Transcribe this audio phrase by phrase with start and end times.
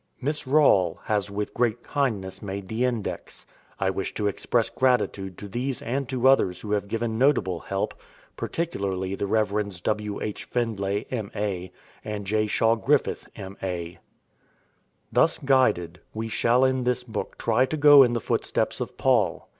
[0.19, 3.45] Miss Rawle has with great kindness made the Index.
[3.79, 7.93] I wish to express gratitude to these and to others who have given notable help,
[8.35, 9.79] particularly the Revs.
[9.81, 10.19] W.
[10.19, 10.45] H.
[10.45, 11.71] Findlay, m.a.,
[12.03, 12.47] and J.
[12.47, 13.99] Shaw Griffith, m.a.
[15.11, 19.47] Thus guided, we shall in this book try to go in the footsteps of Paul.